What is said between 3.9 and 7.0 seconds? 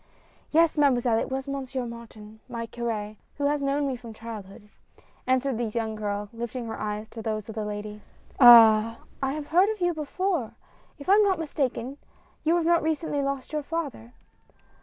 from childhood," answered the young girl, lifting her